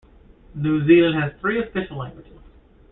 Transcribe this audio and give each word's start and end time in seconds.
New 0.55 0.83
Zealand 0.87 1.21
has 1.21 1.39
three 1.39 1.61
official 1.63 1.97
languages. 1.97 2.39